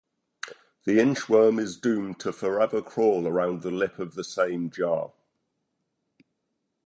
[0.85, 5.11] The inchworm is doomed to forever crawl around the lip of the same jar.